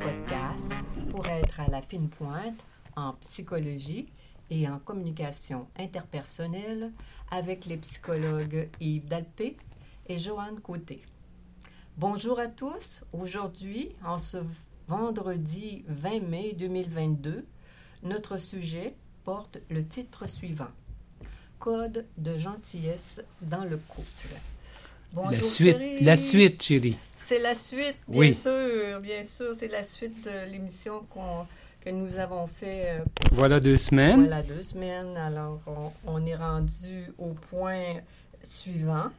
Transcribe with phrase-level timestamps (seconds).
[0.00, 0.72] podcast
[1.10, 2.64] pour être à la fine pointe
[2.94, 4.12] en psychologie
[4.48, 6.92] et en communication interpersonnelle
[7.32, 9.56] avec les psychologues Yves Dalpé
[10.06, 11.02] et Joanne Côté.
[11.96, 13.02] Bonjour à tous.
[13.12, 14.38] Aujourd'hui, en ce
[14.86, 17.44] vendredi 20 mai 2022,
[18.04, 18.94] notre sujet
[19.24, 20.68] porte le titre suivant
[21.58, 24.28] Code de gentillesse dans le couple.
[25.14, 26.04] Bonjour, la suite, chérie.
[26.04, 26.98] la suite, chérie.
[27.12, 28.34] C'est la suite, bien Oui.
[28.34, 29.54] sûr, bien sûr.
[29.54, 31.46] C'est la suite de l'émission qu'on-
[31.80, 34.20] que nous avons fait euh, Voilà deux semaines.
[34.26, 35.16] voilà deux semaines.
[35.16, 37.94] Alors, on, on est rendu au point
[38.42, 39.10] suivant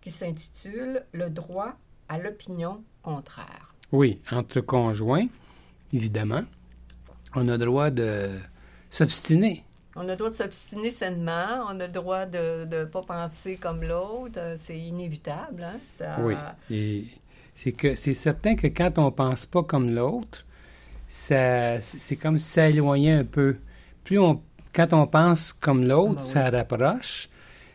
[0.00, 1.76] qui s'intitule Le droit
[2.08, 3.74] à l'opinion contraire.
[3.92, 5.26] Oui, entre conjoints,
[5.92, 6.42] évidemment.
[7.36, 8.30] On a le droit de
[8.90, 9.62] s'obstiner.
[9.94, 13.56] On a le droit de s'obstiner sainement, on a le droit de ne pas penser
[13.56, 15.62] comme l'autre, c'est inévitable.
[15.62, 15.78] Hein?
[15.94, 16.34] Ça- Oui.
[16.70, 17.04] Et
[17.54, 20.44] c'est que c'est certain que quand on pense pas comme l'autre,
[21.08, 23.56] ça c'est comme s'éloigner un peu.
[24.04, 24.40] Plus on
[24.74, 26.30] quand on pense comme l'autre, Ah ben oui.
[26.32, 27.28] ça rapproche.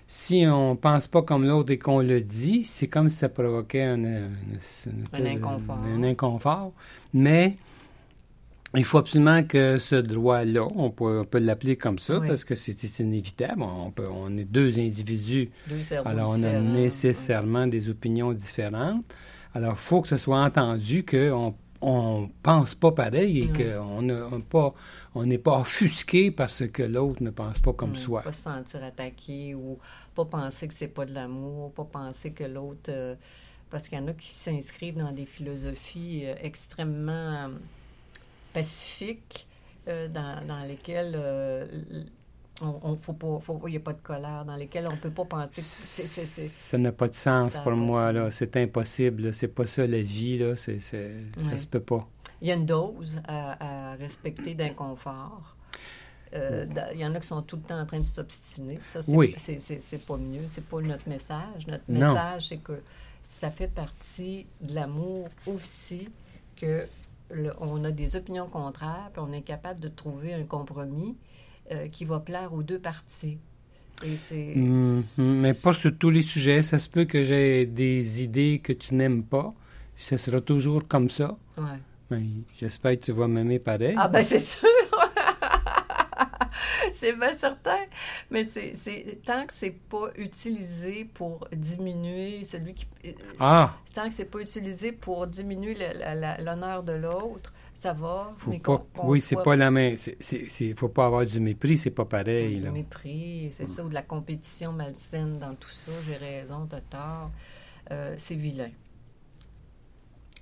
[0.05, 3.81] Si on pense pas comme l'autre et qu'on le dit, c'est comme si ça provoquait
[3.83, 5.79] un, un- inconfort.
[5.79, 6.73] un inconfort.
[7.13, 7.55] Mais
[8.75, 12.27] il faut absolument que ce droit-là, on peut, on peut l'appeler comme ça, Oui.
[12.27, 13.61] parce que c'est inévitable.
[13.63, 19.03] On, peut, on est deux individus Deux alors, on a nécessairement des opinions différentes.
[19.53, 24.27] Alors, il faut que ce soit entendu qu'on on pense pas pareil et qu'on n'a
[24.49, 24.73] pas,
[25.15, 28.21] on n'est pas offusqué parce que l'autre ne pense pas comme soi.
[28.21, 29.79] Pas se sentir attaqué ou
[30.15, 32.89] pas penser que c'est pas de l'amour, pas penser que l'autre.
[32.89, 33.15] euh,
[33.71, 37.49] parce qu'il y en a qui s'inscrivent dans des philosophies euh, extrêmement
[38.53, 39.47] pacifiques,
[39.87, 41.65] euh, dans, dans lesquelles euh,
[42.61, 45.25] on, on- faut pas, il n'y a pas de colère, dans lesquelles on peut pas
[45.25, 48.29] penser que c'est- Ça n'a pas de sens pour moi, là.
[48.31, 49.33] C'est impossible.
[49.33, 50.55] C'est pas ça, la vie, là.
[50.55, 51.57] C'est, c'est- Ça Ouais.
[51.57, 52.07] se peut pas.
[52.41, 55.55] Il y a une dose à, à respecter d'inconfort.
[56.33, 58.79] Euh, da- Il y en a qui sont tout le temps en train de s'obstiner.
[58.83, 59.33] Ça, c'est Oui.
[59.37, 60.47] c'est- c'est- c'est pas mieux.
[60.47, 61.67] C'est pas notre message.
[61.67, 62.81] Notre message, c'est que
[63.23, 66.09] ça fait partie de l'amour aussi
[66.55, 66.85] que
[67.33, 71.15] le- on a des opinions contraires, puis on est capable de trouver un compromis
[71.71, 73.37] euh, qui va plaire aux deux parties.
[74.03, 74.53] Et c'est...
[74.55, 75.03] Mhm.
[75.41, 76.63] Mais pas sur tous les sujets.
[76.63, 79.53] Ça se peut que j'ai des idées que tu n'aimes pas.
[79.95, 81.37] Ce sera toujours comme ça.
[81.57, 81.63] Ouais.
[82.09, 82.23] Mais
[82.57, 83.93] j'espère que tu vas m'aimer pareil.
[83.97, 84.67] Ah ben c'est sûr!
[86.91, 87.79] c'est bien certain.
[88.29, 88.73] Mais c'est,
[89.25, 92.87] tant que c'est pas utilisé pour diminuer celui qui...
[93.05, 93.75] euh, Ah!
[93.93, 95.75] Tant que c'est pas utilisé pour diminuer
[96.39, 98.33] l'honneur de l'autre, ça va.
[98.37, 99.97] Faut mais pas, qu'on- qu'on oui, c'est soit pas la même.
[99.97, 102.57] C'est- faut pas avoir du mépris, c'est pas pareil.
[102.57, 102.71] du là.
[102.71, 105.91] mépris, c'est ça, ou de la compétition malsaine dans tout ça.
[106.05, 107.31] J'ai raison, t'as tort.
[107.91, 108.69] Euh, c'est vilain.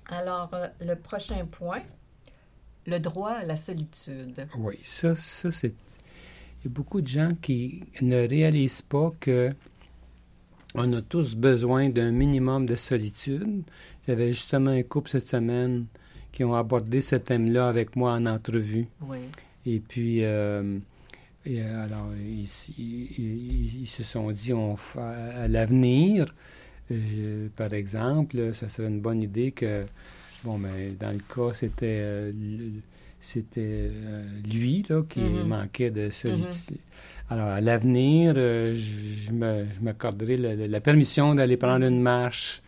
[0.08, 1.82] Alors, euh, le prochain point,
[2.90, 4.46] le droit à la solitude.
[4.58, 5.74] Oui, ça, ça c'est.
[6.62, 9.50] Il y a beaucoup de gens qui ne réalisent pas que
[10.74, 13.62] on a tous besoin d'un minimum de solitude.
[14.06, 15.86] J'avais justement un couple cette semaine
[16.32, 18.86] qui ont abordé ce thème-là avec moi en entrevue.
[19.02, 19.18] Oui.
[19.66, 20.78] Et puis, euh,
[21.44, 26.32] et, alors, ils, ils- ils- ils se sont dit, on à l'avenir,
[26.92, 29.84] euh, par exemple, ça serait une bonne idée que,
[30.44, 32.32] bon, ben, dans le cas, c'était euh,
[33.20, 33.60] c'était
[33.92, 35.46] euh, lui là, qui Mhm.
[35.48, 36.78] manquait de solitude.
[37.28, 39.30] Alors, à l'avenir, euh, je,
[39.82, 42.62] m'accorderai la, la- permission d'aller prendre une marche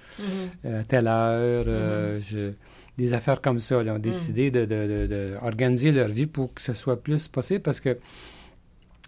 [0.64, 1.64] euh, à telle heure.
[2.20, 2.52] je-
[2.98, 3.82] des affaires comme ça.
[3.82, 5.36] Ils ont décidé de, de- de- de
[5.90, 7.96] leur vie pour que ce soit plus possible parce que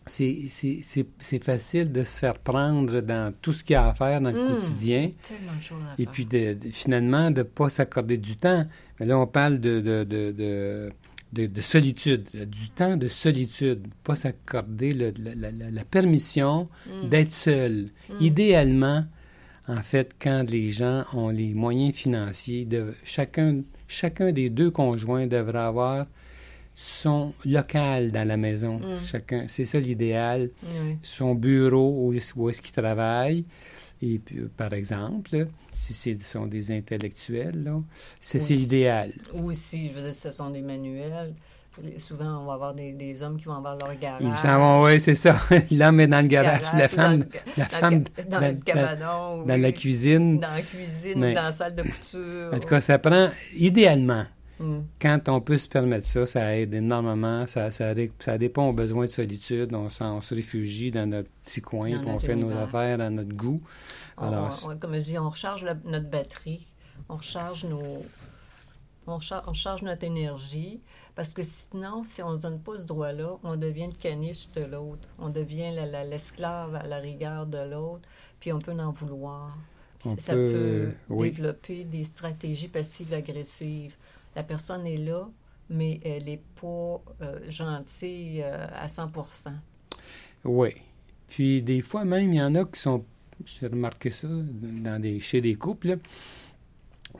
[0.06, 3.88] c'est, c'est, c'est, c'est facile de se faire prendre dans tout ce qu'il y a
[3.88, 4.54] à faire dans le Mm.
[4.56, 5.10] quotidien.
[5.22, 6.12] Tellement de choses à Et faire.
[6.12, 8.66] puis, de, de- finalement, de ne pas s'accorder du temps.
[9.00, 10.90] Mais là, on parle de, de, de, de,
[11.32, 13.86] de- de solitude, du temps de solitude.
[14.04, 17.08] Pas s'accorder la, la- la- la permission Mm.
[17.08, 17.86] d'être seul.
[18.10, 18.14] Mm.
[18.20, 19.04] Idéalement,
[19.66, 25.26] en fait, quand les gens ont les moyens financiers, de, chacun, chacun des deux conjoints
[25.26, 26.06] devrait avoir
[26.74, 28.78] son local dans la maison.
[28.78, 29.04] Mm.
[29.06, 30.50] Chacun, c'est ça l'idéal
[31.02, 33.44] son bureau où, est- où est-ce qu'il travaille.
[34.02, 37.76] Et puis, euh, par exemple, si ce sont des intellectuels, là,
[38.20, 39.12] c'est, l'idéal.
[39.32, 41.32] Ou si, je veux dire, ce sont des manuels.
[41.98, 44.22] Souvent, on va avoir des, des hommes qui vont avoir leur garage.
[44.22, 45.36] Ils s'en vont, oui, c'est ça.
[45.72, 49.44] L'homme est dans le garage, la femme, dans le- la femme dans dans- le cabanon.
[49.44, 49.60] dans oui.
[49.60, 50.38] la cuisine.
[50.38, 52.50] Dans la cuisine, Mais- ou dans la salle de couture.
[52.52, 54.24] En tout cas, ça prend, idéalement,
[54.60, 54.80] Mm.
[55.02, 57.46] quand on peut se permettre ça, ça aide énormément.
[57.46, 59.74] Ça, ça, ça répond aux besoins de solitude.
[59.74, 63.34] On, on se réfugie dans notre petit coin, puis on fait nos affaires à notre
[63.34, 63.60] goût.
[64.16, 66.66] Alors, on- comme je dis, on recharge la- notre batterie,
[67.08, 68.04] on recharge nos.
[69.06, 70.80] On recharge notre énergie,
[71.14, 74.48] parce que sinon, si on ne se donne pas ce droit-là, on devient le caniche
[74.56, 75.08] de l'autre.
[75.18, 78.08] On devient la- la- l'esclave à la rigueur de l'autre,
[78.40, 79.54] puis on peut en vouloir.
[79.98, 81.30] Puis ça peut, peut oui.
[81.32, 83.94] développer des stratégies passives-agressives.
[84.36, 85.28] La personne est là,
[85.70, 89.50] mais elle n'est pas euh, gentille euh, à 100%
[90.46, 90.70] oui.
[91.28, 93.02] Puis des fois même, il y en a qui sont,
[93.46, 95.96] j'ai remarqué ça dans des, chez des couples,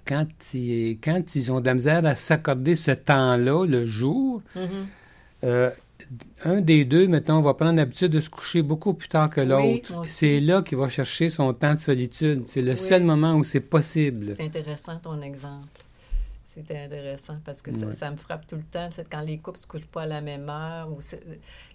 [0.06, 4.86] quand, ils, quand ils ont de la misère à s'accorder ce temps-là, le jour, Mhm.
[5.44, 5.70] euh,
[6.44, 10.02] un des deux, mettons, va prendre l'habitude de se coucher beaucoup plus tard que l'autre.
[10.04, 12.42] c'est là qu'il va chercher son temps de solitude.
[12.46, 12.76] C'est le Oui.
[12.76, 14.34] seul moment où c'est possible.
[14.36, 15.68] C'est intéressant ton exemple.
[16.62, 17.92] C'est intéressant parce que ça, Ouais.
[17.92, 18.88] ça me frappe tout le temps.
[19.10, 21.00] Quand les couples ne se couchent pas à la même heure ou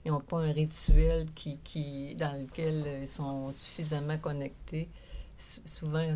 [0.05, 4.87] ils n'ont pas un rituel qui, qui, dans lequel ils sont suffisamment connectés,
[5.37, 6.15] souvent,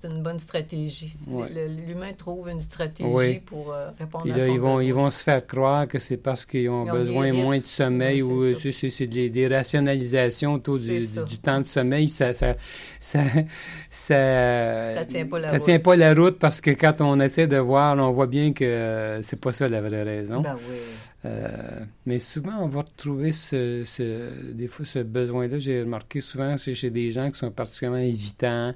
[0.00, 1.16] c'est une bonne stratégie.
[1.26, 1.46] Ouais.
[1.86, 3.38] L'humain trouve une stratégie Oui.
[3.46, 4.82] pour euh, répondre à son ils vont, besoin.
[4.84, 8.54] ils vont se faire croire que c'est parce qu'ils ont besoin moins de sommeil Oui,
[8.54, 12.10] ou c'est euh, c'est des, des rationalisations autour du, temps de sommeil.
[12.10, 12.54] Ça, ça,
[13.00, 13.22] ça,
[13.90, 15.64] ça, Ça tient pas la ça route.
[15.64, 19.20] tient pas la route parce que quand on essaie de voir, on voit bien que
[19.22, 20.40] c'est pas ça la vraie raison.
[20.40, 20.76] Ben oui.
[21.26, 21.48] Euh,
[22.04, 25.56] mais souvent, on va retrouver ce, ce- des fois ce besoin-là.
[25.58, 28.74] J'ai remarqué souvent chez, chez des gens qui sont particulièrement évitants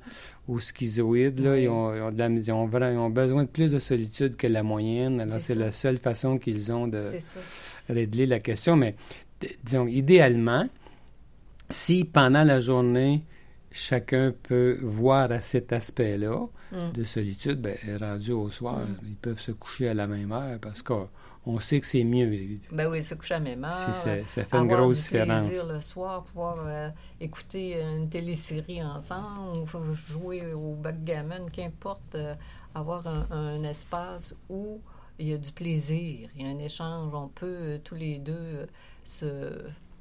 [0.48, 1.40] ou schizoïdes.
[1.40, 1.62] Là, Oui.
[1.64, 3.78] ils, ont, ils ont de la- ils ont vra- ils ont besoin de plus de
[3.78, 5.20] solitude que la moyenne.
[5.20, 7.02] Alors, C'est la seule façon qu'ils ont de
[7.88, 8.74] régler la question.
[8.74, 8.94] Mais
[9.62, 10.66] disons, idéalement,
[11.68, 13.22] si pendant la journée,
[13.70, 16.92] chacun peut voir à cet aspect-là Mm.
[16.94, 18.96] de solitude, ben, rendu au soir, Mm.
[19.08, 21.08] ils peuvent se coucher à la même heure parce qu'on
[21.50, 22.30] on sait que c'est mieux.
[22.70, 23.72] Ben oui, se coucher à même heure.
[23.72, 25.46] Ça, ça fait une avoir grosse du différence.
[25.46, 26.90] plaisir le soir, pouvoir euh,
[27.20, 32.34] écouter une télésérie ensemble, ou jouer au backgammon, qu'importe, euh,
[32.74, 34.80] avoir un, un espace où
[35.18, 38.18] il y a du plaisir, il y a un échange, on peut euh, tous les
[38.18, 38.66] deux
[39.02, 39.26] se,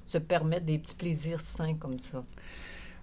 [0.05, 2.23] se permettre des petits plaisirs sains comme ça.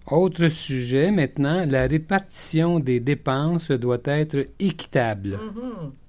[0.07, 5.39] Autre sujet maintenant, la répartition des dépenses doit être équitable.
[5.41, 5.91] Mhm.
[5.91, 6.04] Li-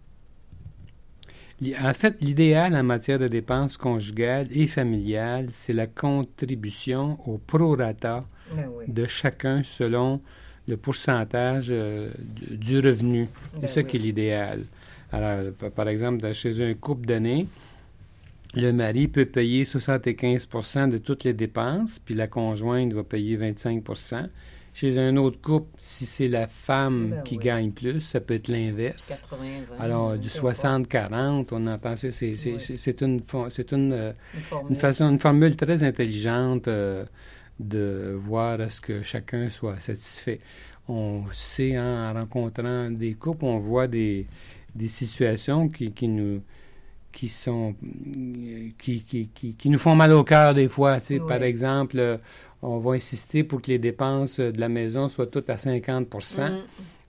[1.83, 8.21] En fait, l'idéal en matière de dépenses conjugales et familiales, c'est la contribution au prorata
[8.55, 8.85] Ben oui.
[8.89, 10.21] de chacun selon
[10.69, 12.11] le pourcentage euh,
[12.51, 13.27] du revenu.
[13.55, 13.87] C'est Ben ça oui.
[13.87, 14.61] qui est l'idéal.
[15.13, 17.47] Alors, pa- par exemple, chez un couple donné,
[18.55, 23.83] le mari peut payer 75% de toutes les dépenses, puis la conjointe va payer 25
[24.79, 27.45] Chez un autre couple, si c'est la femme Ben qui oui.
[27.45, 29.23] gagne plus, ça peut être l'inverse.
[29.23, 29.39] 80,
[29.71, 30.57] 20, Alors, du peu importe,
[30.93, 32.53] 60-40, on entend ça, c'est Oui.
[32.53, 34.71] une, c'est une, euh, une formule.
[34.73, 37.07] une façon, une formule très intelligente euh,
[37.59, 40.41] de voir à ce que chacun soit satisfait.
[40.89, 44.27] On sait, hein, en rencontrant des couples, on voit des,
[44.75, 46.43] des situations qui, qui nous
[47.13, 51.01] qui sont euh, qui, qui, qui, qui nous font mal au cœur des fois.
[51.01, 51.19] tu sais.
[51.19, 51.27] Oui.
[51.27, 52.19] Par exemple,
[52.63, 56.09] on va insister pour que les dépenses de la maison soient toutes à 50
[56.39, 56.63] Mm.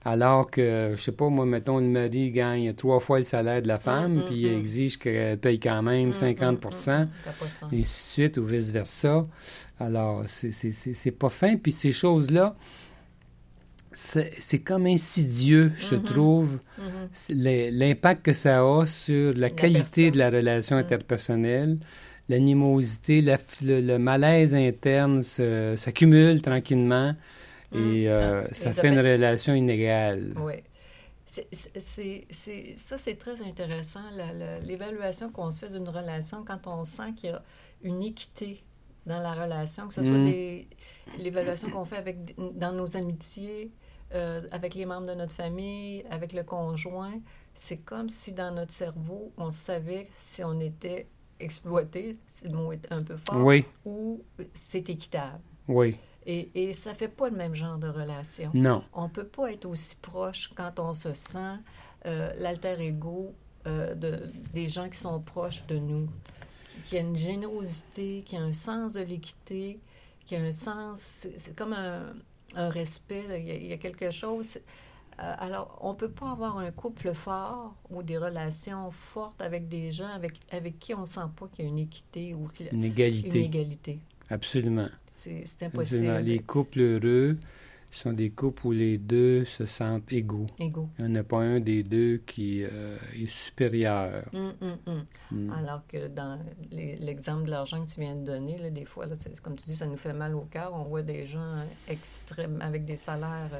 [0.04, 3.68] alors que, je sais pas, moi, mettons, le mari gagne trois fois le salaire de
[3.68, 4.58] la femme, mm, puis il mm.
[4.60, 6.72] exige qu'elle paye quand même Mm, 50 mm, mm, mm.
[6.72, 7.72] Ça a pas de sens.
[7.72, 9.22] et ainsi de suite, ou vice-versa.
[9.80, 11.56] Alors, c'est- pas fin.
[11.56, 12.56] Puis ces choses-là,
[13.92, 16.02] c'est c'est comme insidieux, je Mhm.
[16.04, 17.36] trouve, Mhm.
[17.42, 20.10] l'im- l'impact que ça a sur la, qualité personne.
[20.12, 21.78] de la relation interpersonnelle.
[22.28, 27.14] L'animosité, la le, le malaise interne s'accumule tranquillement
[27.70, 27.76] Mm.
[27.76, 30.32] et euh, Ah, ça fait une relation inégale.
[30.40, 30.54] Oui.
[31.26, 34.00] Ça, c'est très intéressant,
[34.64, 37.42] l'évaluation qu'on se fait d'une relation quand on sent qu'il y a
[37.82, 38.64] une équité
[39.04, 40.64] dans la relation, que ce soit Mm.
[41.18, 43.70] l'évaluation qu'on fait avec, dans nos amitiés,
[44.14, 47.20] euh, avec les membres de notre famille, avec le conjoint.
[47.54, 51.08] C'est comme si dans notre cerveau, on savait si on était
[51.40, 54.22] exploité, si le mot est un peu fort, Oui, ou
[54.54, 55.40] c'est équitable.
[55.68, 55.90] oui.
[56.30, 58.50] Et, et ça fait pas le même genre de relation.
[58.52, 58.84] Non.
[58.92, 61.56] On peut pas être aussi proche quand on se sent
[62.04, 63.32] euh, l'alter ego
[63.66, 66.06] euh, de, des gens qui sont proches de nous,
[66.68, 69.80] qui, qui a une générosité, qui a un sens de l'équité,
[70.26, 72.12] qui a un sens, c'est comme un,
[72.56, 73.38] un respect, là.
[73.38, 74.58] il y, a, il y a quelque chose.
[75.20, 79.90] Euh, alors, on peut pas avoir un couple fort ou des relations fortes avec des
[79.90, 82.70] gens avec, avec qui on sent pas qu'il y a une équité ou y a
[82.72, 83.40] Une une égalité.
[83.44, 83.98] égalité.
[84.30, 84.88] Absolument.
[85.06, 85.68] C'est Absolument.
[85.74, 86.18] impossible.
[86.18, 87.36] Les couples heureux
[87.90, 90.46] sont des couples où les deux se sentent égaux.
[90.58, 90.86] Égaux.
[90.98, 94.24] Il n'y en a pas un des deux qui euh, est supérieur.
[94.34, 94.52] Hum,
[94.86, 95.04] hum.
[95.30, 95.50] Mm.
[95.50, 96.38] Alors que dans
[96.70, 99.74] l'exemple de l'argent que tu viens de donner, là, des fois, là, comme tu dis,
[99.76, 100.72] ça nous fait mal au cœur.
[100.74, 103.50] On voit des gens extrêmes avec des salaires.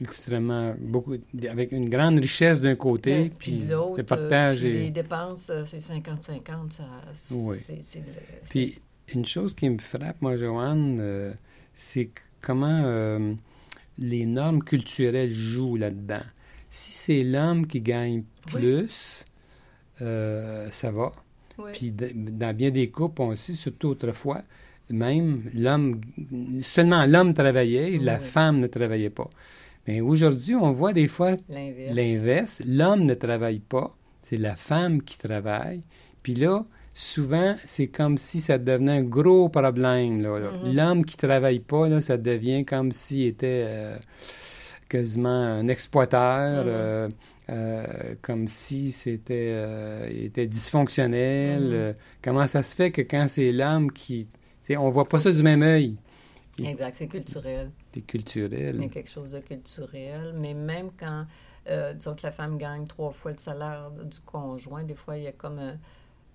[0.00, 1.14] Extrêmement, beaucoup,
[1.50, 4.80] avec une grande richesse d'un côté, euh, puis l'autre, le partage euh, puis est...
[4.84, 6.70] les dépenses, euh, c'est 50-50.
[6.70, 6.84] Ça,
[7.32, 7.56] Oui.
[7.82, 8.02] c'est,
[8.48, 8.78] Puis,
[9.14, 11.32] une chose qui me frappe, moi, Joanne, euh,
[11.74, 13.34] c'est comment euh,
[13.98, 16.22] les normes culturelles jouent là-dedans.
[16.70, 18.22] Si c'est l'homme qui gagne
[18.54, 18.60] Oui.
[18.60, 19.24] plus,
[20.00, 21.10] euh, ça va.
[21.58, 21.70] Oui.
[21.72, 24.40] Puis, de- dans bien des couples, on sait, surtout autrefois,
[24.90, 26.00] même l'homme,
[26.62, 29.28] seulement l'homme travaillait la femme ne travaillait pas.
[29.88, 32.60] Mais aujourd'hui, on voit des fois l'inverse.
[32.66, 35.80] L'homme ne travaille pas, c'est la femme qui travaille.
[36.22, 40.20] Puis là, souvent, c'est comme si ça devenait un gros problème.
[40.20, 40.50] là, là.
[40.62, 40.76] Mhm.
[40.76, 43.96] L'homme qui travaille pas, là, ça devient comme s'il était euh,
[44.90, 46.70] quasiment un exploiteur, Mhm.
[46.70, 47.08] euh,
[47.50, 47.86] euh,
[48.20, 49.54] comme si c'était
[50.10, 51.62] était dysfonctionnel.
[51.62, 51.70] Mhm.
[51.72, 51.92] euh,
[52.22, 54.26] comment ça se fait que quand c'est l'homme qui...
[54.76, 55.96] On voit pas ça du même œil?
[56.62, 57.70] Exact, c'est culturel.
[58.06, 58.76] Culturel.
[58.76, 60.32] Il y a quelque chose de culturel.
[60.36, 61.26] Mais même quand,
[61.68, 65.24] euh, disons que la femme gagne trois fois le salaire du conjoint, des fois, il
[65.24, 65.76] y a comme un,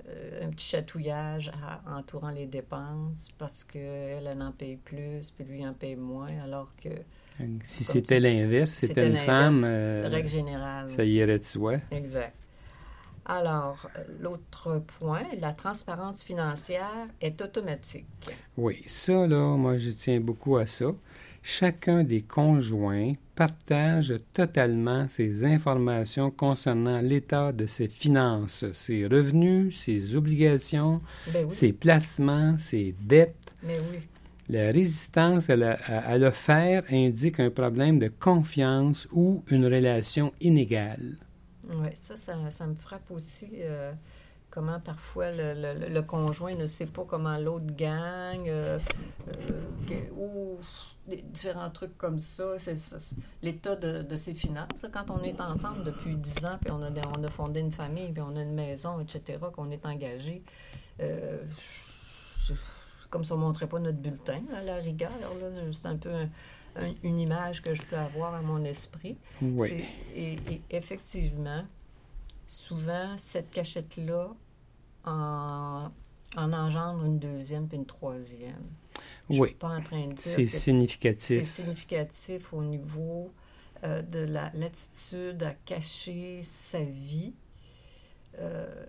[0.09, 5.45] euh, un petit chatouillage à- entourant les dépenses parce qu'elle, elle en paye plus, puis
[5.45, 6.89] lui en paye moins, alors que,
[7.63, 10.89] Si c'était l'inverse, c'était une femme, euh, règle générale.
[10.89, 11.77] ça irait de soi.
[11.91, 12.35] Exact.
[13.25, 13.89] Alors,
[14.19, 18.05] l'autre point, la transparence financière est automatique.
[18.57, 20.87] Oui, ça, là, moi, je tiens beaucoup à ça.
[21.45, 30.15] Chacun des conjoints partage totalement ses informations concernant l'état de ses finances, ses revenus, ses
[30.15, 31.01] obligations,
[31.33, 33.35] Ben oui, ses placements, ses dettes.
[33.63, 33.73] oui.
[34.49, 39.65] La résistance à, la- à- à le faire indique un problème de confiance ou une
[39.65, 41.15] relation inégale.
[41.69, 43.49] Oui, ça, ça, ça me frappe aussi.
[43.59, 43.91] euh,
[44.49, 48.79] comment parfois le, le- le conjoint ne sait pas comment l'autre gagne, euh,
[49.49, 50.57] euh, ou
[51.07, 52.57] différents trucs comme ça.
[52.59, 52.75] C'est
[53.41, 54.85] l'état de, de ses finances.
[54.91, 57.71] Quand on est ensemble depuis 10 ans, puis on a, des- on a fondé une
[57.71, 60.43] famille, puis on a une maison, etc., qu'on est engagé,
[61.01, 61.43] euh,
[62.37, 62.53] c'est
[63.09, 65.11] comme si on ne montrait pas notre bulletin, à la rigueur.
[65.51, 66.29] C'est juste un peu un-
[66.75, 69.17] un- une image que je peux avoir à mon esprit.
[69.41, 69.83] Oui.
[70.15, 71.63] Et effectivement,
[72.47, 74.29] souvent, cette cachette-là
[75.05, 75.89] en,
[76.37, 78.63] en engendre une deuxième puis une troisième.
[79.29, 79.47] Je Oui.
[79.49, 81.43] suis pas en train de dire C'est que c'est significatif.
[81.49, 83.31] significatif au niveau
[83.83, 87.33] euh, de la l'attitude à cacher sa vie.
[88.39, 88.85] Euh,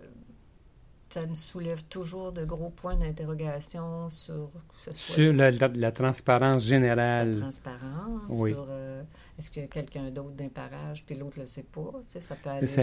[1.09, 4.51] ça me soulève toujours de gros points d'interrogation sur
[4.85, 7.39] que ce soit Sur la, la- la transparence la générale.
[7.41, 8.51] transparence, Oui.
[8.51, 9.03] sur euh,
[9.39, 11.93] est-ce qu'il y a quelqu'un d'autre d'un parage, puis l'autre ne le sait pas.
[12.03, 12.67] Tu sais, ça peut aller.
[12.67, 12.83] Ça-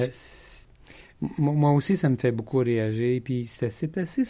[1.37, 3.21] moi aussi, ça me fait beaucoup réagir.
[3.23, 4.25] Puis c'est assez, c'est assez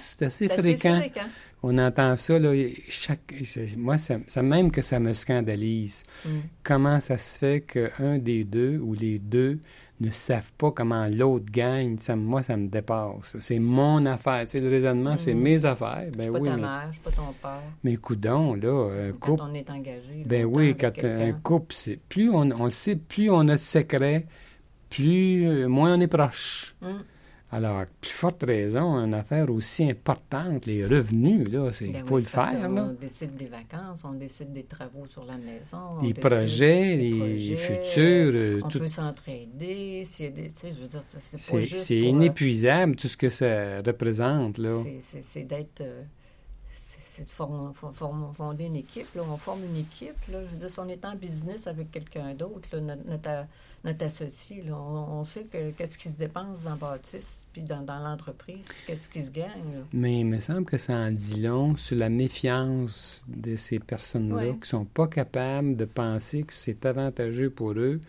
[0.48, 0.98] C'est assez fréquent.
[1.00, 1.28] fréquent.
[1.64, 2.54] On entend ça, là,
[2.90, 6.04] chaque, c'est- moi, ça, ça même que ça me scandalise.
[6.26, 6.30] Mm.
[6.64, 9.60] Comment ça se fait qu'un des deux ou les deux
[10.00, 11.98] ne savent pas comment l'autre gagne?
[12.00, 13.38] Ça, moi, ça me dépasse.
[13.40, 14.42] C'est mon affaire.
[14.48, 15.40] Tu sais, le raisonnement, c'est Mm.
[15.40, 16.06] mes affaires.
[16.12, 17.62] Je Ben suis pas oui, ta mais, mère, je suis pas ton père.
[17.84, 20.24] mais coudon, là, un Quand couple, on est engagé.
[20.26, 23.58] ben oui, quand un couple, c'est plus on, on le sait, plus on a de
[23.58, 24.26] secrets,
[24.92, 26.76] plus, euh, moins on est proche.
[26.82, 26.88] Mm.
[27.54, 32.16] Alors, plus forte raison, une affaire aussi importante, les revenus, là, c'est, il Ben faut
[32.16, 32.94] oui, le faire, là.
[32.98, 35.78] décide des vacances, on décide des travaux sur la maison.
[36.00, 40.04] on Les projets, des les futurs, euh, On tout, peut s'entraider.
[40.06, 41.84] je veux dire, c'est c'est pas c'est, juste.
[41.88, 44.72] c'est pour, inépuisable, tout ce que ça représente, là.
[44.82, 45.82] C'est- C'est c'est d'être.
[45.82, 46.04] euh,
[47.24, 49.14] c'est c'est de form- for- form- fonder une équipe.
[49.16, 49.22] Là.
[49.32, 50.16] On forme une équipe.
[50.32, 50.40] Là.
[50.46, 53.04] Je veux dire, si on est en business avec quelqu'un d'autre, notre,
[53.84, 57.82] notre, associé, là, on, on sait que- qu'est-ce qui se dépense dans Baptiste, puis dans,
[57.82, 59.48] dans l'entreprise, puis qu'est-ce qui se gagne.
[59.74, 59.82] là.
[59.94, 64.54] Mais il me semble que ça en dit long sur la méfiance de ces personnes-là
[64.54, 68.00] qui ne sont pas capables de penser que c'est avantageux pour eux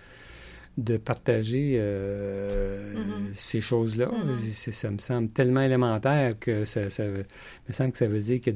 [0.78, 3.30] de partager euh, Mhm.
[3.34, 4.06] ces choses-là.
[4.10, 4.34] Mhm.
[4.52, 8.50] C'est- Ça me semble tellement élémentaire que ça, me semble que ça veut dire que,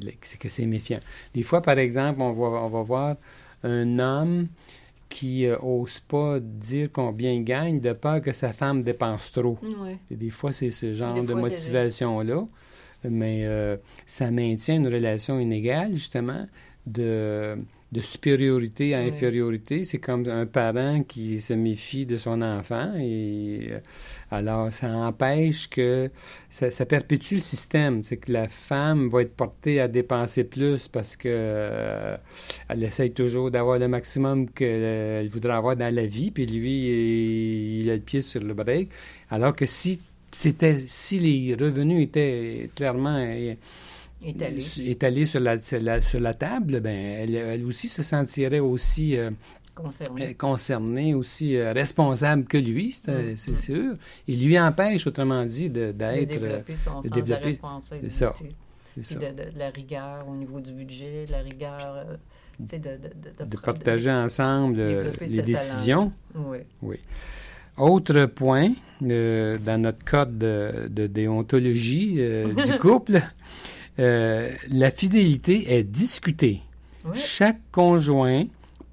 [0.48, 1.00] c'est- méfiant.
[1.34, 3.16] Des fois, par exemple, on va, on va voir
[3.62, 4.48] un homme
[5.08, 9.58] qui n'ose pas dire combien il gagne de peur que sa femme dépense trop.
[9.62, 9.98] Ouais.
[10.10, 12.44] Et des fois, c'est ce genre Des de motivation-là.
[13.08, 16.46] Mais euh, ça maintient une relation inégale, justement,
[16.86, 17.56] de,
[17.96, 19.84] de supériorité à infériorité.
[19.84, 22.92] C'est comme un parent qui se méfie de son enfant.
[23.00, 23.78] Et euh,
[24.30, 26.10] alors, ça empêche que
[26.50, 28.02] ça, ça perpétue le système.
[28.02, 32.16] C'est que la femme va être portée à dépenser plus parce que euh,
[32.68, 36.30] elle essaye toujours d'avoir le maximum qu'elle voudrait avoir dans la vie.
[36.30, 38.90] Puis lui, il, il a le pied sur le break.
[39.30, 39.98] Alors que si
[40.30, 43.26] c'était si les revenus étaient clairement
[44.26, 44.90] euh, Étalé.
[44.90, 49.16] étalés sur la, sur la, sur la table, ben elle, elle aussi se sentirait aussi
[49.16, 49.30] euh,
[49.78, 53.56] euh, concernée, aussi euh, responsable que lui, c'est c'est mm.
[53.58, 53.94] sûr.
[54.26, 55.96] Il lui empêche, autrement dit, d'être...
[55.96, 58.14] développer son de sens développer- de la responsabilité.
[58.14, 58.34] ça.
[59.00, 59.14] Ça.
[59.14, 62.14] de, de- de la rigueur au niveau du budget, de la rigueur, euh,
[62.58, 64.78] de, de, partager ensemble
[65.20, 66.10] les décisions.
[66.82, 66.98] Oui.
[67.76, 73.20] Autre point, euh, dans notre code de, de déontologie euh, du couple,
[73.98, 76.62] euh, la fidélité est discutée.
[77.04, 77.18] Oui.
[77.18, 78.44] Chaque conjoint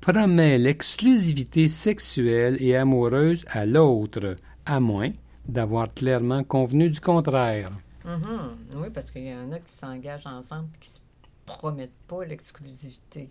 [0.01, 5.11] promet l'exclusivité sexuelle et amoureuse à l'autre, à moins
[5.47, 7.69] d'avoir clairement convenu du contraire.
[8.05, 8.57] Mhm.
[8.75, 10.99] Oui, parce qu'il y en a qui s'engagent ensemble et qui ne se
[11.45, 13.29] promettent pas l'exclusivité.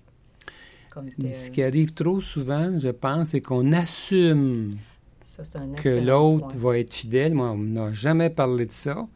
[1.35, 4.77] Ce qui arrive trop souvent, je pense, c'est qu'on assume
[5.23, 5.43] Ça,
[5.83, 7.35] que l'autre va être fidèle.
[7.35, 9.07] Moi, on n'a jamais parlé de ça.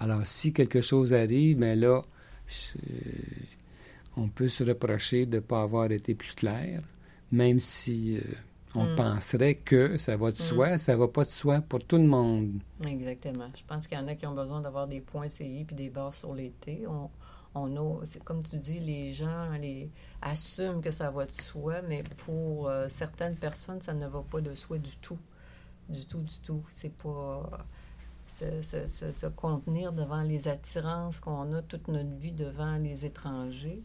[0.00, 2.02] Alors, si quelque chose arrive, mais là,
[2.46, 2.78] je-
[4.16, 6.80] on peut se reprocher de ne pas avoir été plus clair,
[7.30, 8.20] même si euh,
[8.74, 8.96] on Mm.
[8.96, 12.60] penserait que ça va de soi, ça va pas de soi pour tout le monde.
[12.86, 13.48] Exactement.
[13.56, 15.88] Je pense qu'il y en a qui ont besoin d'avoir des points CI puis des
[15.90, 16.84] barres sur T.
[16.86, 17.10] On,
[17.54, 19.88] on a, c'est comme tu dis, les gens les,
[20.22, 24.40] assument que ça va de soi, mais pour euh, certaines personnes, ça ne va pas
[24.40, 25.18] de soi du tout.
[25.88, 26.62] Du tout, du tout.
[26.70, 27.66] C'est pas
[28.28, 33.82] se, se- se- contenir devant les attirances qu'on a toute notre vie devant les étrangers.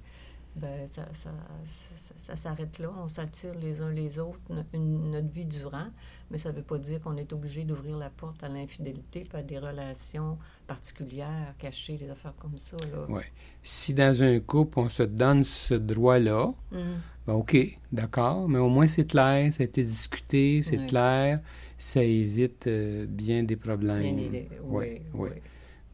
[0.56, 1.32] Ben, ça, ça,
[1.66, 2.92] ça- ça s'arrête là.
[3.04, 4.40] On s'attire les uns les autres
[4.74, 5.88] une- notre vie durant.
[6.30, 9.40] Mais ça ne veut pas dire qu'on est obligé d'ouvrir la porte à l'infidélité, pas
[9.40, 12.78] à des relations particulières, cachées, des affaires comme ça.
[13.10, 13.26] Ouais.
[13.64, 16.80] Si dans un couple, on se donne ce droit-là, Mhm.
[17.26, 17.58] ben OK,
[17.92, 21.40] d'accord, mais au moins c'est clair, ça a été discuté, c'est clair,
[21.78, 24.16] ça évite euh, bien des problèmes.
[24.16, 24.44] Bien.
[24.64, 25.30] Oui, oui.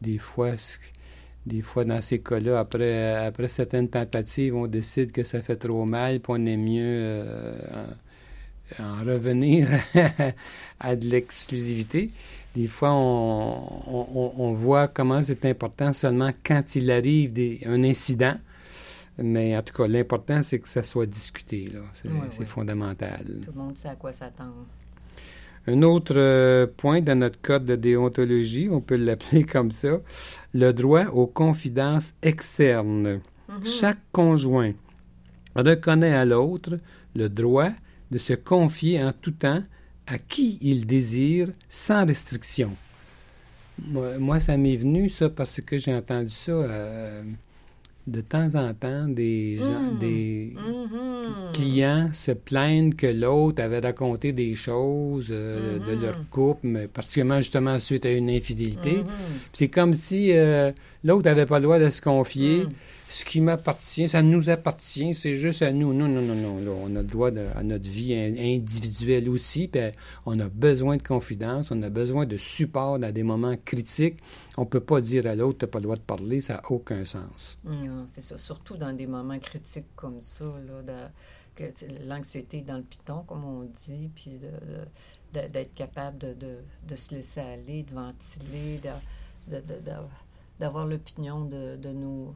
[0.02, 0.52] des fois,
[1.46, 5.84] des fois dans ces cas-là, après, après certaines tentatives, on décide que ça fait trop
[5.84, 7.54] mal, puis on est mieux euh,
[8.78, 9.68] en, en revenir
[10.80, 12.10] à de l'exclusivité.
[12.54, 18.34] Des fois, on, on- voit comment c'est important seulement quand il arrive des- un incident.
[19.22, 21.66] Mais en tout cas, l'important, c'est que ça soit discuté.
[21.66, 21.80] là.
[21.92, 23.24] C'est fondamental.
[23.44, 24.66] Tout le monde sait à quoi s'attendre.
[25.70, 30.00] Un autre euh, point dans notre code de déontologie, on peut l'appeler comme ça,
[30.52, 33.20] le droit aux confidences externes.
[33.48, 33.64] Mhm.
[33.64, 34.72] Chaque conjoint
[35.54, 36.78] reconnaît à l'autre
[37.14, 37.70] le droit
[38.10, 39.62] de se confier en tout temps
[40.08, 42.74] à qui il désire sans restriction.
[43.86, 47.22] Moi, moi, ça m'est venu, ça, parce que j'ai entendu ça euh,
[48.10, 49.98] de temps en temps, des gens, Mhm.
[49.98, 51.52] des, Mhm.
[51.52, 56.02] clients se plaignent que l'autre avait raconté des choses euh, de Mhm.
[56.02, 59.02] leur couple, mais particulièrement justement suite à une infidélité.
[59.52, 60.72] C'est comme si euh,
[61.04, 62.66] l'autre n'avait pas le droit de se confier.
[63.12, 65.92] Ce qui m'appartient, ça nous appartient, c'est juste à nous.
[65.92, 66.78] Non, non, non, non.
[66.84, 69.66] on a le droit à notre vie in- individuelle aussi.
[69.66, 69.90] Puis euh,
[70.26, 74.18] on a besoin de confidence, on a besoin de support dans des moments critiques.
[74.56, 76.70] On peut pas dire à l'autre, tu n'as pas le droit de parler, ça n'a
[76.70, 77.58] aucun sens.
[77.64, 78.38] Non, c'est ça.
[78.38, 80.44] Surtout dans des moments critiques comme ça,
[80.86, 81.10] là,
[81.56, 81.64] que
[82.06, 84.38] l'anxiété dans le piton, comme on dit, puis
[85.32, 86.36] d'être capable de,
[86.86, 88.80] de- se laisser aller, de ventiler,
[90.60, 92.34] d'avoir l'opinion de, de nos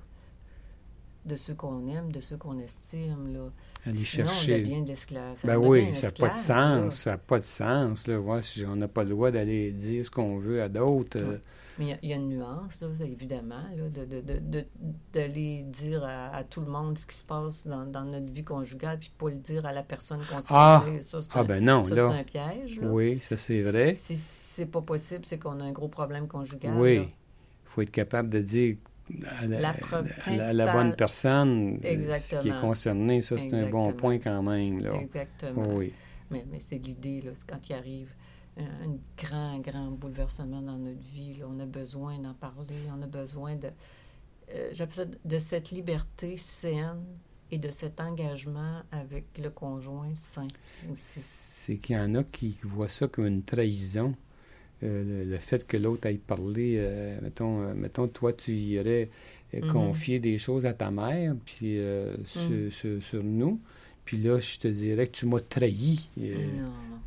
[1.24, 3.32] de ceux qu'on aime, de ceux qu'on estime.
[3.32, 3.50] Là.
[3.86, 5.40] Aller Sinon, on devient de l'esclave.
[5.44, 6.36] Ben oui, ça n'a pas de là.
[6.36, 6.94] sens.
[6.96, 8.06] Ça n'a pas de sens.
[8.06, 8.42] Là.
[8.42, 11.18] Si on n'a pas le droit d'aller dire ce qu'on veut à d'autres.
[11.18, 11.38] euh,
[11.78, 14.38] Mais il y a- il y, a une nuance, là, évidemment, là, de, de, de,
[14.38, 14.64] de-
[15.12, 18.44] d'aller dire à, à tout le monde ce qui se passe dans, dans notre vie
[18.44, 20.84] conjugale, puis pas le dire à la personne qu'on se Ah!
[21.00, 22.08] Ça, c'est Ah un, ben non, ça, c'est là.
[22.10, 22.80] un piège.
[22.80, 22.86] Là.
[22.88, 23.92] Oui, ça c'est vrai.
[23.92, 26.74] Si c'est pas possible, c'est qu'on a un gros problème conjugal.
[26.78, 27.08] Oui.
[27.08, 27.08] Il
[27.64, 28.76] faut être capable de dire
[29.40, 30.72] à la, La preuve à la- à la principale.
[30.88, 32.60] bonne personne euh, qui est Exactement.
[32.60, 33.22] concerné.
[33.22, 34.80] Ça, c'est un bon point quand même.
[34.80, 34.94] Là.
[35.00, 35.74] Exactement.
[35.74, 35.92] Oui.
[36.30, 38.14] Mais, mais c'est l'idée, là, c'est quand il arrive
[38.56, 43.02] un, un grand, grand bouleversement dans notre vie, là, on a besoin d'en parler, on
[43.02, 43.68] a besoin de,
[44.54, 47.04] euh, j'appelle ça de cette liberté saine
[47.50, 50.48] et de cet engagement avec le conjoint sain
[50.90, 51.20] aussi.
[51.20, 54.14] C'est qu'il y en a qui voient ça comme une trahison.
[54.84, 59.08] Euh, le, le fait que l'autre aille parler, euh, mettons, euh, mettons, toi, tu irais
[59.54, 59.72] euh, Mhm.
[59.72, 61.78] confier des choses à ta mère, puis
[62.26, 62.70] sur, Mm.
[62.70, 63.60] sur- sur nous.
[64.04, 66.08] Puis là, je te dirais que tu m'as trahi.
[66.18, 66.24] Non,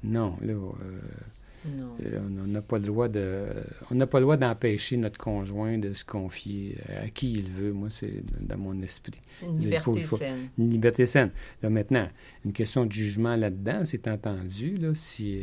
[0.03, 1.91] non, là, non.
[2.43, 3.43] on n'a pas le droit de,
[3.91, 7.73] on n'a pas le droit d'empêcher notre conjoint de se confier à qui il veut.
[7.73, 9.19] Moi, c'est dans mon esprit.
[9.43, 10.47] Une il liberté faut- il faut- saine.
[10.57, 11.31] Une liberté saine.
[11.61, 12.07] Là, maintenant,
[12.45, 15.41] une question de jugement là-dedans, c'est entendu, là, si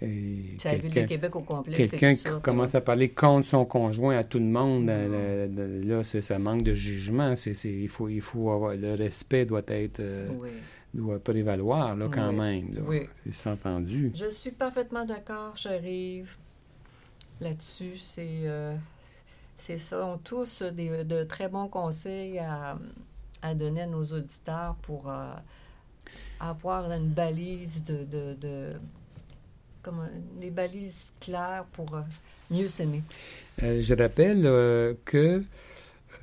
[0.00, 1.74] la ville de quelqu'un Québec au complet.
[1.74, 6.04] quelqu'un ça, qui commence à parler contre son conjoint à tout le monde, euh, là,
[6.04, 7.34] c'est- ça manque de jugement.
[7.36, 10.50] C'est, c'est- il, faut, il faut avoir, le respect doit être, euh, Oui.
[10.92, 12.34] doit prévaloir, là, quand Oui.
[12.36, 12.74] même.
[12.74, 12.80] Là.
[12.86, 13.00] Oui.
[13.32, 14.12] C'est, entendu.
[14.14, 16.36] Je suis parfaitement d'accord, j'arrive
[17.40, 17.96] là-dessus.
[17.98, 18.74] C'est, euh,
[19.56, 20.06] c'est ça.
[20.06, 22.78] On tous des, de très bons conseils à,
[23.42, 25.32] à donner à nos auditeurs pour euh,
[26.40, 28.74] avoir une balise de, de, de-
[29.86, 30.08] comment,
[30.40, 32.00] des balises claires pour euh,
[32.50, 33.02] mieux s'aimer.
[33.62, 35.42] Euh, je rappelle euh, que, euh,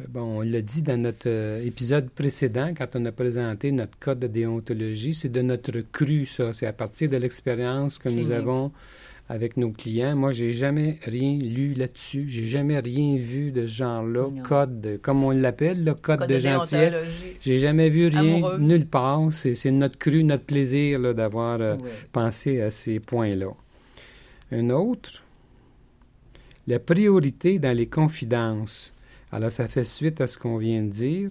[0.09, 4.19] bon, on l'a dit dans notre euh, épisode précédent, quand on a présenté notre code
[4.19, 6.51] de déontologie, c'est de notre cru, ça.
[6.51, 8.71] C'est à partir de l'expérience que nous avons
[9.29, 10.15] avec nos clients.
[10.15, 12.25] Moi, j'ai jamais rien lu là-dessus.
[12.27, 14.27] J'ai jamais rien vu de ce genre-là.
[14.43, 16.93] Code, de- comme on l'appelle, le code, Code de gentillesse.
[17.41, 19.31] J'ai jamais vu rien nulle part.
[19.31, 21.89] C'est notre cru, notre plaisir d'avoir euh, Oui.
[22.11, 23.47] penser à ces points-là.
[24.51, 25.23] Un autre,
[26.67, 28.93] la priorité dans les confidences.
[29.31, 31.29] Alors, ça fait suite à ce qu'on vient de dire.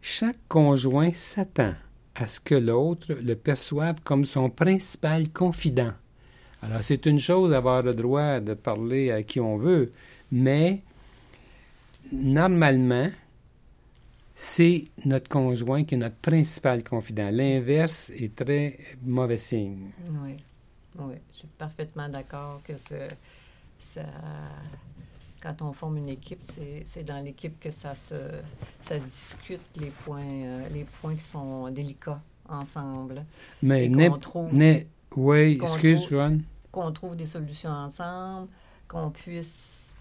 [0.00, 1.74] Chaque conjoint s'attend
[2.14, 5.92] à ce que l'autre le perçoive comme son principal confident.
[6.62, 9.90] Alors, c'est une chose d'avoir le droit de parler à qui on veut,
[10.30, 10.82] mais
[12.12, 13.08] normalement,
[14.34, 17.30] c'est notre conjoint qui est notre principal confident.
[17.30, 19.90] L'inverse est très mauvais signe.
[20.22, 20.36] Oui,
[20.98, 24.00] oui, je suis parfaitement d'accord que ça,
[25.42, 28.14] quand on forme une équipe, c'est c'est dans l'équipe que ça se,
[28.80, 33.24] ça se discute les points, euh, les points qui sont délicats ensemble.
[33.62, 33.88] Mais
[35.16, 36.42] Oui, qu'on excuse, trouve- Joanne.
[36.70, 38.48] qu'on trouve des solutions ensemble,
[38.88, 39.94] qu'on puisse,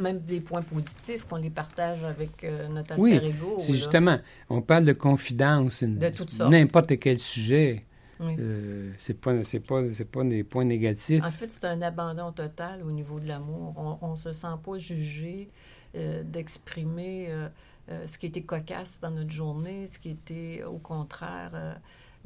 [0.00, 3.56] même des points positifs, qu'on les partage avec euh, notre alter Oui, ego.
[3.60, 3.78] C'est là.
[3.78, 6.50] justement, on parle de confidence, De toutes sortes.
[6.52, 7.82] n'importe quel sujet.
[8.18, 8.34] Oui.
[8.38, 11.22] Euh, c'est pas, c'est pas, c'est pas des points négatifs.
[11.22, 13.98] En fait, c'est un abandon total au niveau de l'amour.
[14.00, 15.50] On ne se sent pas jugé
[15.96, 17.48] euh, d'exprimer euh,
[17.90, 21.50] euh, ce qui était cocasse dans notre journée, ce qui était au contraire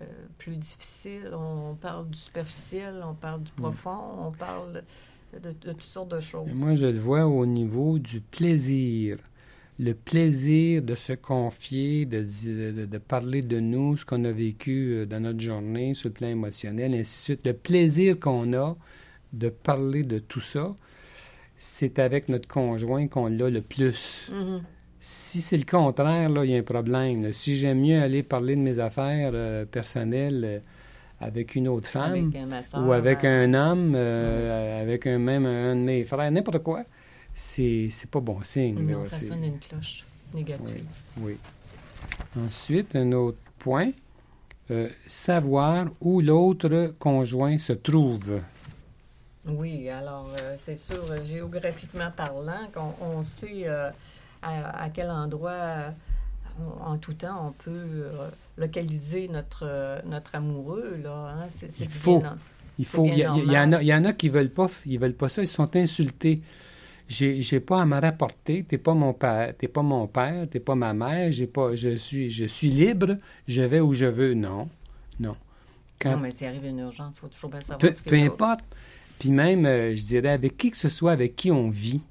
[0.01, 0.05] euh,
[0.39, 1.31] plus difficile.
[1.33, 4.83] On parle du superficiel, on parle du profond, on parle
[5.35, 6.49] de, de toutes sortes de choses.
[6.55, 9.19] Moi, je le vois au niveau du plaisir.
[9.79, 14.93] Le plaisir de se confier, de, de, de parler de nous, ce qu'on a vécu
[14.95, 17.47] euh, dans notre journée sur le plan émotionnel, ainsi de suite.
[17.47, 18.77] Le plaisir qu'on a
[19.33, 20.71] de parler de tout ça,
[21.57, 24.29] c'est avec notre conjoint qu'on l'a le plus.
[24.33, 24.63] Mhm.
[25.03, 27.25] Si c'est le contraire, là, il y a un problème.
[27.25, 27.33] là.
[27.33, 30.59] Si j'aime mieux aller parler de mes affaires euh, personnelles euh,
[31.21, 35.75] avec une autre femme Avec ou avec euh, un homme, euh, avec un même un
[35.77, 36.85] de mes frères, n'importe quoi,
[37.33, 38.79] c'est c'est pas bon signe.
[38.83, 39.05] Non, là.
[39.07, 40.85] ça C'est- sonne une cloche négative.
[41.19, 41.39] Oui.
[42.39, 43.91] Ensuite, un autre point,
[44.71, 48.39] euh, savoir où l'autre conjoint se trouve.
[49.49, 53.65] Oui, alors c'est sûr, géographiquement parlant, qu'on on sait
[54.43, 55.91] à, à quel endroit, euh,
[56.85, 60.99] en tout temps, on peut euh, localiser notre, euh, notre amoureux.
[61.03, 61.47] Là, hein?
[61.49, 62.19] c'est, Il faut.
[62.21, 62.37] bien,
[62.79, 63.05] Il faut.
[63.07, 64.99] Il y, a- il y en a, il y en a qui veulent pas, ils
[64.99, 65.43] veulent pas ça.
[65.43, 66.37] Ils sont insultés.
[67.09, 68.63] J'ai, j'ai pas à me rapporter.
[68.63, 69.53] T'es pas mon père.
[69.59, 70.47] T'es pas mon père.
[70.49, 71.33] T'es pas ma mère.
[71.33, 71.75] J'ai pas.
[71.75, 72.31] Je suis.
[72.31, 73.17] Je suis libre.
[73.49, 74.35] Je vais où je veux.
[74.35, 74.69] Non,
[75.19, 75.35] non.
[75.99, 78.11] Quand- Non, mais s'il arrive une urgence, il faut toujours bien savoir peu, ce que
[78.11, 78.61] peu importe.
[79.19, 82.03] Puis même, euh, je dirais, avec qui que ce soit, avec qui on vit,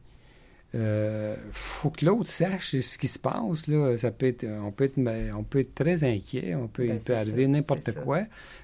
[0.76, 3.66] euh, faut que l'autre sache ce qui se passe.
[3.68, 3.98] Là.
[3.98, 5.00] Ça peut être, on, peut être,
[5.36, 8.22] on peut être très inquiet, on peut, il peut arriver n'importe quoi.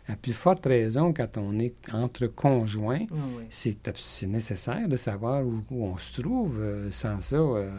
[0.07, 3.43] À plus forte raison, quand on est entre conjoints, Oui, oui.
[3.49, 6.59] c'est nécessaire de savoir où, où on se trouve.
[6.61, 7.71] Euh, sans ça, euh,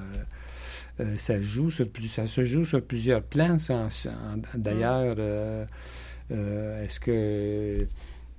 [1.00, 3.56] euh, ça, joue sur plus, ça se joue sur plusieurs plans.
[3.70, 3.88] en-
[4.58, 5.14] D'ailleurs,
[6.30, 7.86] est-ce que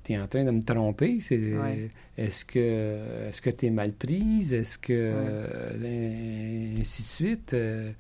[0.08, 1.20] tu es en train de me tromper?
[1.32, 1.90] Ouais.
[2.18, 4.54] Est-ce que est-ce que tu es mal prise?
[4.54, 7.54] Est-ce que euh, ainsi de suite?
[7.54, 7.92] Euh,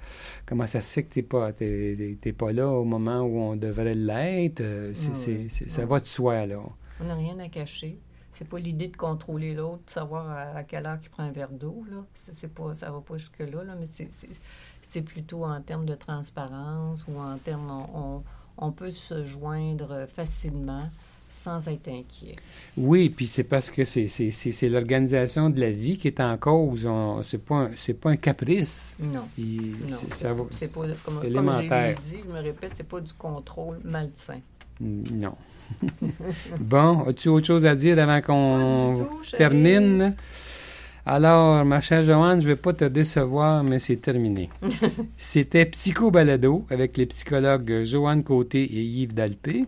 [0.45, 3.37] comment ça se fait que tu n'es pas, t'es- t'es pas là au moment où
[3.39, 4.61] on devrait l'être?
[4.61, 6.61] Euh, Ouais, ça va de soi, là.
[7.01, 7.99] On n'a rien à cacher.
[8.31, 11.31] C'est pas l'idée de contrôler l'autre, de savoir à, à quelle heure il prend un
[11.31, 11.83] verre d'eau.
[11.91, 12.05] Là.
[12.13, 14.09] C'est, c'est pas, ça va pas jusque-là, là, mais c'est,
[15.01, 17.69] plutôt en termes de transparence ou en termes...
[17.69, 18.23] On, on-
[18.59, 20.89] on peut se joindre facilement
[21.29, 22.35] sans être inquiet.
[22.77, 26.19] Oui, puis c'est parce que c'est, c'est, c'est, c'est l'organisation de la vie qui est
[26.19, 26.87] en cause.
[27.23, 28.95] C'est, pas un, pas un caprice.
[28.99, 29.11] Non.
[29.13, 29.27] Non,
[30.51, 31.97] c'est, pas, comme, comme élémentaire.
[32.03, 34.39] j'ai dit, je me répète, c'est pas du contrôle malsain.
[34.79, 35.33] Non.
[36.59, 40.15] bon, as-tu autre chose à dire avant qu'on termine?
[41.05, 44.49] Alors, ma chère Joanne, je ne vais pas te décevoir, mais c'est terminé.
[45.17, 49.65] C'était Psycho Balado avec les psychologues Joanne Côté et Yves Dalpé.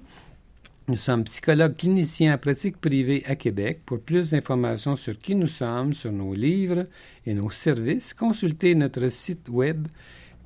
[0.89, 3.81] Nous sommes psychologues cliniciens en pratique privée à Québec.
[3.85, 6.83] Pour plus d'informations sur qui nous sommes, sur nos livres
[7.27, 9.87] et nos services, consultez notre site web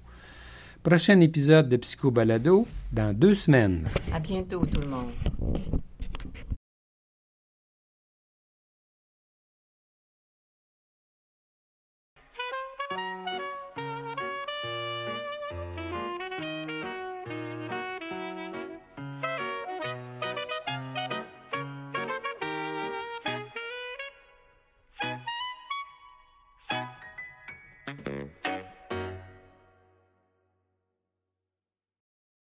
[0.83, 3.88] Prochain épisode de Psycho Balado dans deux semaines.
[4.11, 5.11] À bientôt, tout le monde.